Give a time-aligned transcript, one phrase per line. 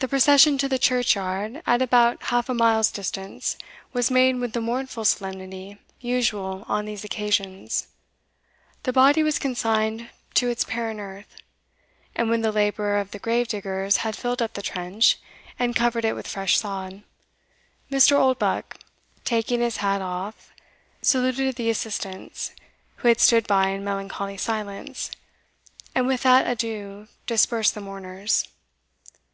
[0.00, 3.56] The procession to the churchyard, at about half a mile's distance,
[3.92, 7.86] was made with the mournful solemnity usual on these occasions,
[8.82, 11.36] the body was consigned to its parent earth,
[12.16, 15.20] and when the labour of the gravediggers had filled up the trench,
[15.56, 17.04] and covered it with fresh sod,
[17.88, 18.18] Mr.
[18.18, 18.78] Oldbuck,
[19.24, 20.50] taking his hat off,
[21.00, 22.50] saluted the assistants,
[22.96, 25.12] who had stood by in melancholy silence,
[25.94, 28.48] and with that adieu dispersed the mourners.